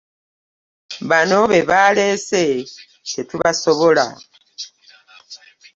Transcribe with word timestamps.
Bano 1.09 1.37
be 1.49 1.59
baleese 1.69 2.43
tetubasobola. 3.11 4.05